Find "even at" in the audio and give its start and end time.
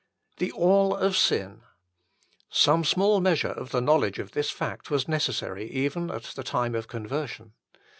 5.69-6.23